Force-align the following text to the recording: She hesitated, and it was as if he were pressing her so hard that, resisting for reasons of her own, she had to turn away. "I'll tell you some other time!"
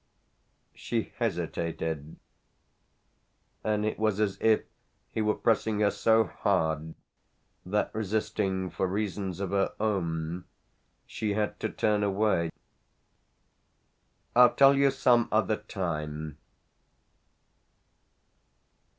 She 0.73 1.13
hesitated, 1.19 2.15
and 3.63 3.85
it 3.85 3.99
was 3.99 4.19
as 4.19 4.39
if 4.41 4.63
he 5.11 5.21
were 5.21 5.35
pressing 5.35 5.81
her 5.81 5.91
so 5.91 6.23
hard 6.23 6.95
that, 7.67 7.93
resisting 7.93 8.71
for 8.71 8.87
reasons 8.87 9.39
of 9.39 9.51
her 9.51 9.73
own, 9.79 10.45
she 11.05 11.35
had 11.35 11.59
to 11.59 11.69
turn 11.69 12.01
away. 12.01 12.49
"I'll 14.35 14.55
tell 14.55 14.75
you 14.75 14.89
some 14.89 15.29
other 15.31 15.57
time!" 15.57 16.39